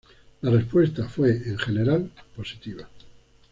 [0.41, 2.89] La respuesta fue, en general, positiva.